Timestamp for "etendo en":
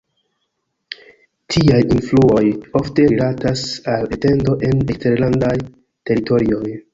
4.19-4.83